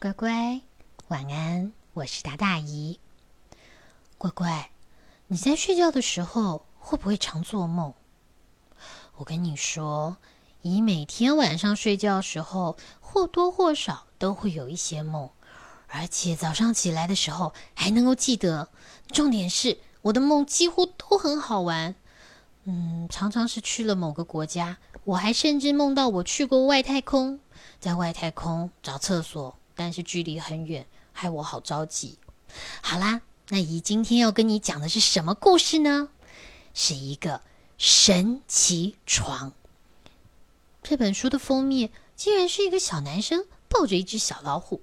[0.00, 0.60] 乖乖，
[1.08, 3.00] 晚安，我是达大姨。
[4.16, 4.70] 乖乖，
[5.26, 7.92] 你在睡觉的时候会不会常做梦？
[9.16, 10.18] 我跟你说，
[10.62, 15.30] 姨每天晚上睡觉的时候或多或少都会有一些梦，
[15.88, 18.68] 而且早上起来的时候还能够记得。
[19.08, 21.96] 重点是，我的梦几乎都很好玩。
[22.62, 27.40] 嗯，常常是去了某个国家，我还甚至梦到我去过外太空，
[27.80, 29.57] 在外太空找厕所。
[29.78, 32.18] 但是距离很远，害我好着急。
[32.82, 36.08] 好啦，那姨今天要跟你讲的是什么故事呢？
[36.74, 37.42] 是一个
[37.78, 39.52] 神奇床。
[40.82, 44.82] 这本书的封面竟然是一个小男生抱着一只小老虎。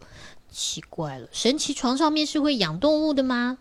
[0.49, 3.57] 奇怪了，神奇床上面是会养动物的吗？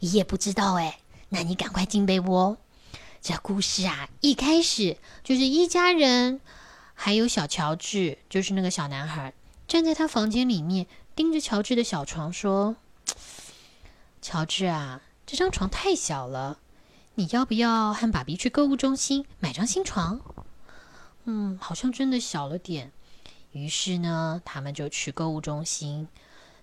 [0.00, 1.00] 姨也不知道哎。
[1.30, 2.58] 那你赶快进被窝。
[3.22, 6.42] 这故事啊，一开始就是一家人，
[6.92, 9.32] 还有小乔治，就是那个小男孩。
[9.68, 12.76] 站在他房间里面，盯着乔治的小床说
[14.22, 16.58] ：“乔治啊，这张床太小了，
[17.16, 20.20] 你要不要和爸比去购物中心买张新床？”
[21.24, 22.92] 嗯，好像真的小了点。
[23.50, 26.08] 于是呢，他们就去购物中心。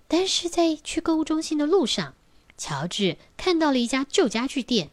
[0.08, 2.14] 但是在去购物中心的路上，
[2.58, 4.92] 乔治看到了一家旧家具店。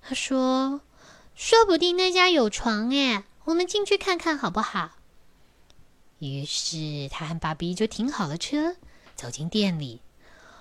[0.00, 0.80] 他说
[1.34, 4.92] ：“说不定那家有床哎，我们进去看看好不好？”
[6.20, 8.76] 于是他和芭比就停好了车，
[9.16, 10.02] 走进店里。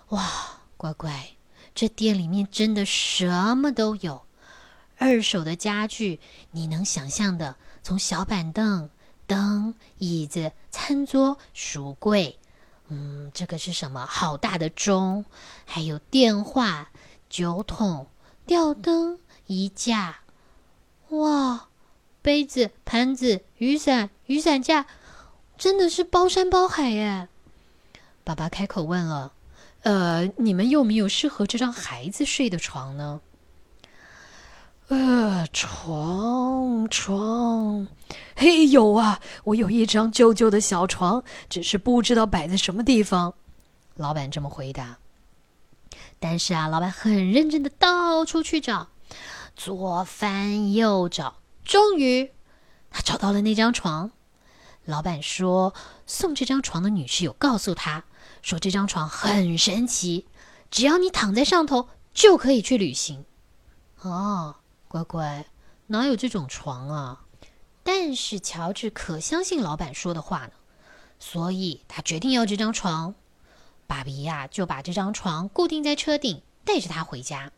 [0.07, 1.31] 哇，乖乖，
[1.75, 4.25] 这店里面真的什么都有，
[4.97, 8.89] 二手的家具，你能想象的，从小板凳、
[9.27, 12.39] 灯、椅子、餐桌、书柜，
[12.87, 14.05] 嗯，这个是什么？
[14.05, 15.25] 好大的钟，
[15.65, 16.89] 还有电话、
[17.29, 18.07] 酒桶、
[18.45, 20.21] 吊灯、衣架，
[21.09, 21.67] 哇，
[22.21, 24.87] 杯子、盘子、雨伞、雨伞架。
[25.59, 27.27] 真的是包山包海耶！
[28.23, 29.33] 爸爸开口问了
[29.83, 33.19] ：“呃，你们有没有适合这张孩子睡的床呢？”
[34.87, 37.87] 呃，床床，
[38.37, 39.19] 嘿，有啊！
[39.43, 43.33] 我有一张旧旧的小床，只是不知道摆在什么地方。
[43.95, 44.97] 老板这么回答。
[46.19, 48.87] 但是啊，老板很认真的到处去找，
[49.57, 51.35] 左翻右找，
[51.65, 52.31] 终于
[52.89, 54.11] 他找到了那张床。
[54.89, 55.75] 老板说
[56.07, 58.05] ：“送这张床的女士有告诉他，
[58.41, 60.25] 说这张床很神奇，
[60.71, 63.23] 只要你躺在上头就可以去旅行。”
[64.01, 64.55] 哦，
[64.87, 65.45] 乖乖，
[65.85, 67.21] 哪有这种床啊？
[67.83, 70.53] 但是乔治可相信老板说的话呢，
[71.19, 73.13] 所以他决定要这张床。
[73.85, 77.51] 爸比呀，就把这张床固定在车顶，带着他回家。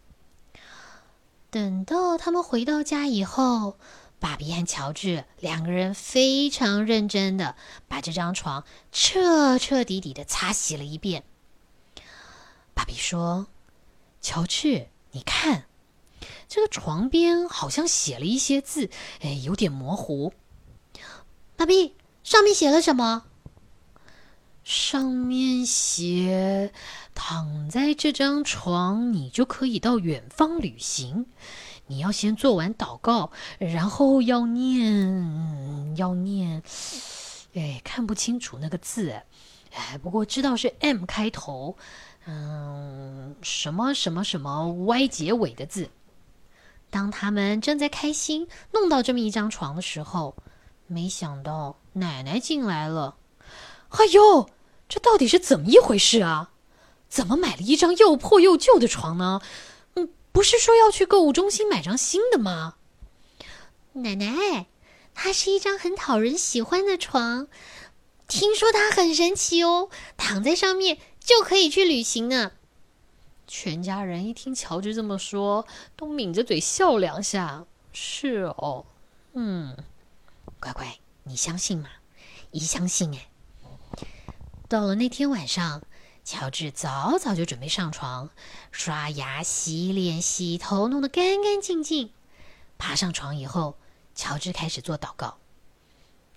[1.50, 3.78] 等到他们回到家以后。
[4.22, 7.56] 芭比和乔治两个人非常认真的
[7.88, 11.24] 把这张床彻彻底底的擦洗了一遍。
[12.76, 13.48] 芭比说
[14.22, 15.66] ：“乔治，你看，
[16.48, 20.34] 这个床边好像写了一些字，哎，有点模糊。”
[21.58, 23.26] 芭比，上面写了什么？
[24.64, 26.72] 上面写
[27.16, 31.26] ：“躺在这张床，你就可以到远方旅行。”
[31.91, 36.63] 你要先做完祷告，然后要念，要念，
[37.53, 39.22] 哎，看不清楚那个字，
[39.74, 41.75] 哎，不过知道是 M 开头，
[42.25, 45.90] 嗯，什么什么什么 Y 结尾的字。
[46.90, 50.38] 当他们正在开心弄到这么一张床的时候，
[50.88, 53.18] 没想到奶奶进来了。
[53.90, 54.50] 哎呦，
[54.88, 56.52] 这到底是怎么一回事啊？
[57.09, 59.41] 怎么买了一张又破又旧的床呢？
[60.31, 62.75] 不是说要去购物中心买张新的吗？
[63.94, 64.68] 奶奶，
[65.14, 67.47] 它是一张很讨人喜欢的床，
[68.28, 72.53] 听说它很神奇哦，躺在上面就可以去旅行呢。
[73.46, 77.66] 全家人一听乔治这么说，都抿着嘴笑两下。
[77.91, 78.86] 是哦，
[79.34, 79.75] 嗯，
[80.62, 81.90] 乖乖，你相信吗？
[82.52, 83.28] 一相信哎。
[84.70, 85.81] 到了那天晚上。
[86.23, 88.29] 乔治早早就准备上床，
[88.72, 92.12] 刷牙、洗脸、洗头，弄得干干净净。
[92.78, 93.76] 爬上床以后，
[94.16, 95.38] 乔治开始做祷告，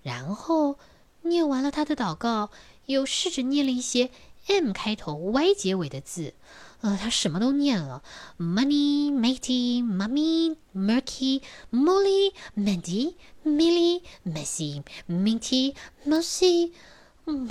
[0.02, 0.78] 然后
[1.22, 2.50] 念完了他的祷告，
[2.86, 4.10] 又试着念了一些
[4.46, 6.34] M 开头、Y 结尾的字。
[6.81, 8.02] 呃，他什么都念了
[8.38, 11.40] ：money、matey、mummy、murky、
[11.70, 15.75] molly、mandy、milly、messy、minty、
[16.06, 16.72] mousy。
[17.25, 17.48] 嗯，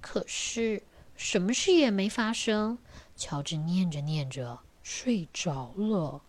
[0.00, 0.82] 可是。
[1.16, 2.78] 什么事也没发生，
[3.16, 6.22] 乔治念着念着睡着了。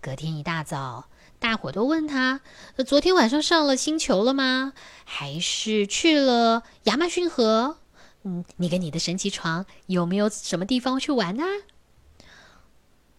[0.00, 1.08] 隔天一大早，
[1.38, 2.40] 大伙都问他
[2.86, 4.72] ：“昨天晚上上了星球了吗？
[5.04, 7.78] 还是去了亚马逊河？
[8.22, 11.44] 嗯，你跟你的神奇床有没有什么地方去玩呢？”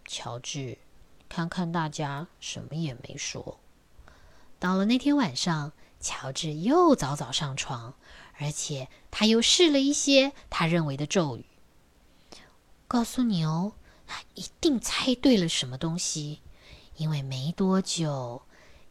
[0.06, 0.78] 乔治
[1.28, 3.58] 看看大家，什么也没说。
[4.58, 7.94] 到了那天晚上，乔治又早早上床，
[8.38, 11.44] 而且他又试了一些他认为的咒语。
[12.88, 13.72] 告诉你哦，
[14.06, 16.40] 他一定猜对了什么东西，
[16.96, 18.42] 因为没多久，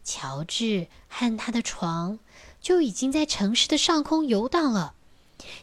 [0.04, 2.18] 乔治和他的床
[2.60, 4.94] 就已经在城市的上空游荡了。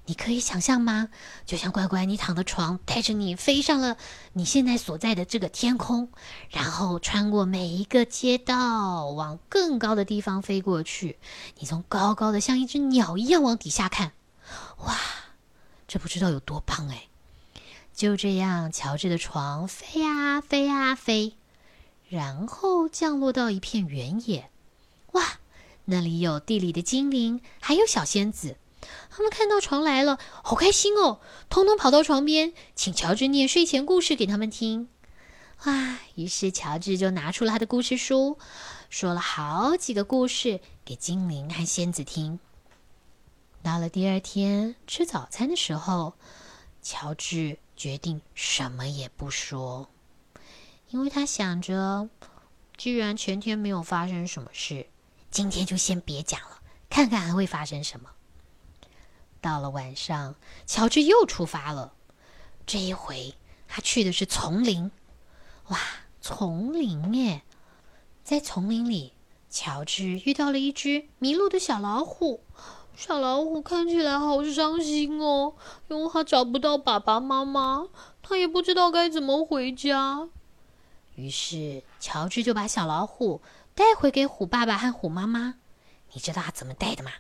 [0.06, 1.10] 你可以想象吗？
[1.46, 3.98] 就像乖乖，你躺的床带着你飞上了
[4.34, 6.10] 你现在所在的这个天空，
[6.50, 11.18] 然后穿过每一个街道，往更高的地方飞过去。
[11.58, 14.14] 你从高高的像一只鸟一样往底下看，
[14.86, 14.96] 哇，
[15.88, 17.08] 这不知道有多棒哎！
[17.94, 21.36] 就这样，乔治的床飞呀飞呀飞，
[22.10, 24.50] 然后降落到一片原野。
[25.12, 25.24] 哇，
[25.86, 28.58] 那里有地里的精灵，还有小仙子。
[29.10, 31.20] 他们看到床来了，好开心哦！
[31.50, 34.90] 通通跑到床边，请乔治念睡前故事给他们听。
[35.58, 38.38] 啊，于是乔治就拿出了他的故事书，
[38.90, 42.40] 说了好几个故事给精灵和仙子听。
[43.62, 46.16] 到了第二天吃早餐的时候，
[46.82, 49.90] 乔治决定什么也不说，
[50.90, 52.10] 因为他想着，
[52.76, 54.88] 既然前天没有发生什么事，
[55.32, 56.60] 今天就先别讲了，
[56.90, 58.10] 看看还会发生什么。
[59.44, 60.36] 到了晚上，
[60.66, 61.92] 乔治又出发了。
[62.66, 63.36] 这一回，
[63.68, 64.90] 他去的是丛林。
[65.68, 65.78] 哇，
[66.22, 67.42] 丛林耶！
[68.24, 69.12] 在丛林里，
[69.50, 72.46] 乔治遇到了一只迷路的小老虎。
[72.96, 75.56] 小老虎看起来好伤心哦，
[75.90, 77.88] 因为它找不到爸爸妈妈，
[78.22, 80.30] 它也不知道该怎么回家。
[81.16, 83.42] 于是，乔治就把小老虎
[83.76, 85.56] 带回给虎爸爸和虎妈妈。
[86.14, 87.12] 你知道他怎么带的吗？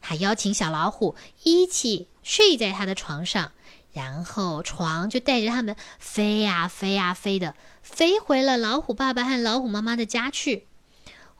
[0.00, 3.52] 他邀请小老虎一起睡在他的床上，
[3.92, 10.66] 然后床就带着他们飞呀飞呀飞的，飞回了老虎爸爸和老虎妈妈的家去。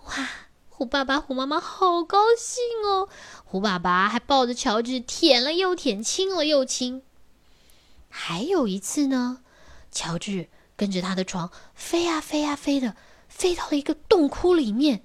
[0.05, 0.29] 哇，
[0.69, 3.09] 虎爸爸、虎妈妈好高兴哦！
[3.45, 7.03] 虎爸爸还抱着乔治舔了又舔，亲了又亲。
[8.09, 9.43] 还有一次呢，
[9.93, 12.97] 乔治跟着他的床飞呀飞呀飞的，
[13.29, 15.03] 飞到了一个洞窟里面。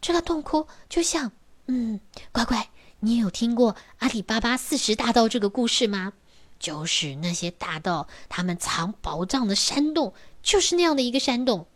[0.00, 1.32] 这个洞窟就像……
[1.66, 2.00] 嗯，
[2.30, 2.68] 乖乖。
[3.04, 6.14] 你有听过阿里巴巴四十大盗这个故事吗？
[6.58, 11.66] 就是那些大盗他们藏宝藏的山洞，就是那样的一个山洞。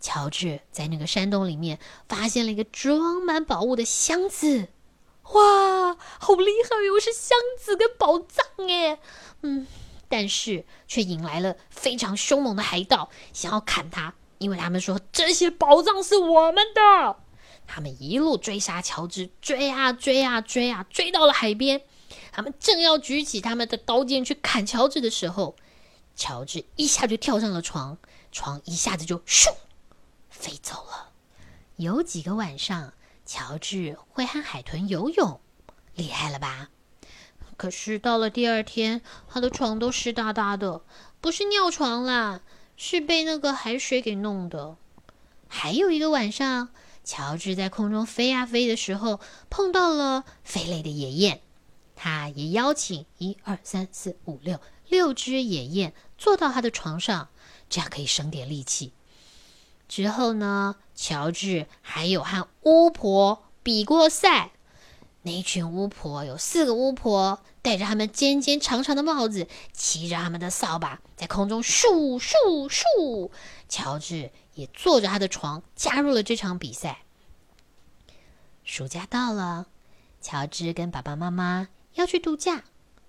[0.00, 1.78] 乔治在那个山洞里面
[2.08, 4.66] 发现了一个装满宝物的箱子，
[5.32, 6.98] 哇，好厉害哟！
[6.98, 8.98] 是箱子跟宝藏哎，
[9.42, 9.68] 嗯，
[10.08, 17.21] 但是却引来了非常凶猛的海盗，想要砍他，因为他们说这些宝藏是我们的。
[17.74, 21.80] 他们一路追杀乔治，追啊追啊追啊，追到了海边。
[22.30, 25.56] 他们正要举起他们的刀剑去砍乔治的时候，
[26.14, 27.96] 乔治一下就跳上了床，
[28.30, 29.54] 床一下子就咻
[30.28, 31.12] 飞走了。
[31.76, 32.92] 有几个晚上，
[33.24, 35.40] 乔治会和海豚游泳，
[35.94, 36.68] 厉害了吧？
[37.56, 40.82] 可是到了第二天，他的床都湿哒哒的，
[41.22, 42.42] 不是尿床啦，
[42.76, 44.76] 是被那个海水给弄的。
[45.48, 46.68] 还有一个晚上。
[47.04, 49.20] 乔治在空中飞啊飞的时候，
[49.50, 51.40] 碰到了飞累的野雁。
[51.94, 57.28] 他也邀请一二三四五六六只野雁坐到他的床上，
[57.68, 58.92] 这样可以省点力气。
[59.88, 64.52] 之后呢，乔治还有和巫婆比过赛。
[65.24, 73.30] 那群巫婆有四个巫婆，戴着他们尖尖长长的帽子，骑着他们的扫把，在空中咻咻咻。
[73.68, 74.32] 乔治。
[74.54, 77.02] 也坐着他的床，加入了这场比赛。
[78.64, 79.66] 暑假到了，
[80.20, 82.64] 乔治跟爸爸妈妈要去度假，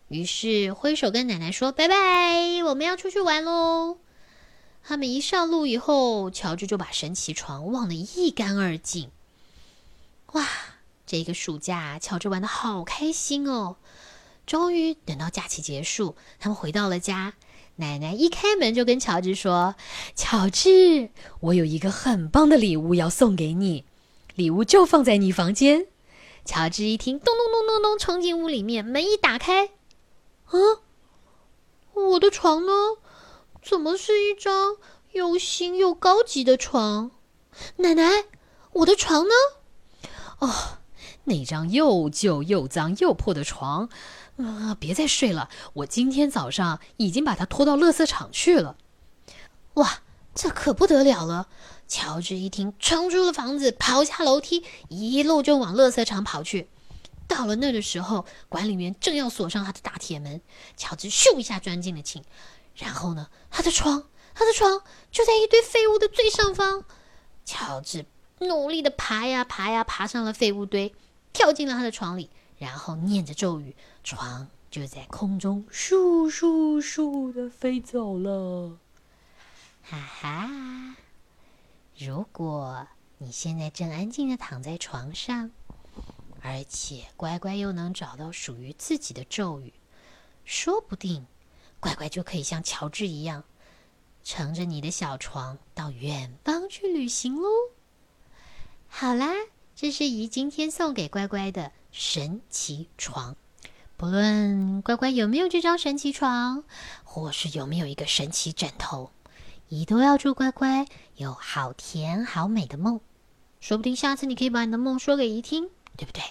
[0.07, 3.97] 于是挥手跟奶奶说：“拜拜，我们要出去玩喽。”
[4.85, 9.11] 他们一上路以后，乔治就把神奇床忘得一干二净。
[10.33, 10.47] 哇，
[11.05, 13.77] 这个暑假乔治玩的好开心哦！
[14.45, 17.33] 终于等到假期结束，他们回到了家。
[17.77, 19.75] 奶奶一开门就跟乔治说
[20.15, 23.85] ：“乔治，我有一个很棒的礼物要送给你，
[24.35, 25.87] 礼物就放在你房间。”
[26.45, 29.67] 乔治一听，咚咚咚咚咚，冲进屋里面，门一打开，
[30.45, 30.53] 啊，
[31.93, 32.71] 我的床呢？
[33.63, 34.75] 怎么是一张
[35.13, 37.11] 又新又高级的床？
[37.77, 38.25] 奶奶，
[38.73, 39.33] 我的床呢？
[40.39, 40.79] 哦，
[41.25, 43.89] 那张又旧又脏又破的床。
[44.37, 44.75] 啊！
[44.79, 48.75] 别再睡了，我今天早上已经把它拖到垃圾场去了。
[49.75, 50.01] 哇，
[50.33, 51.47] 这可不得了了！
[51.87, 56.67] 乔治一听，冲出了房子，跑下楼梯，一路就往垃圾场跑去。
[57.27, 60.41] 到了那的时候，管理员正要锁上他的大铁门，
[60.75, 62.23] 乔治咻一下钻进了寝，
[62.75, 64.03] 然后呢，他的床，
[64.33, 66.83] 他的床就在一堆废物的最上方。
[67.45, 68.05] 乔治
[68.39, 70.95] 努力的爬呀爬呀，爬上了废物堆，
[71.33, 78.77] 跳进了他的床里，然后念着咒语，床就在空中咻咻咻的飞走了。
[79.81, 80.95] 哈哈！
[81.97, 82.87] 如果
[83.17, 85.51] 你现在正安静的躺在床上。
[86.45, 89.71] 而且乖乖又能找到属于自己的咒语，
[90.43, 91.25] 说不定
[91.79, 93.45] 乖乖就可以像乔治一样，
[94.25, 97.47] 乘着你的小床到远方去旅行喽。
[98.89, 99.31] 好啦，
[99.75, 103.35] 这是姨今天送给乖乖的神奇床。
[103.97, 106.63] 不论乖乖有没有这张神奇床，
[107.03, 109.11] 或是有没有一个神奇枕头，
[109.69, 112.99] 姨都要祝乖乖有好甜好美的梦。
[113.59, 115.69] 说不定下次你可以把你的梦说给姨听。
[115.95, 116.23] 对不对？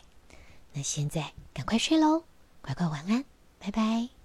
[0.72, 2.24] 那现在赶快睡喽，
[2.62, 3.24] 乖乖晚安，
[3.60, 4.21] 拜拜。